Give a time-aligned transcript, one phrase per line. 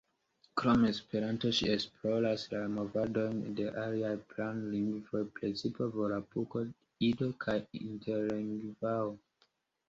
[0.59, 6.65] Krom Esperanto ŝi esploras la movadojn de aliaj planlingvoj, precipe volapuko,
[7.11, 9.15] ido kaj interlingvao.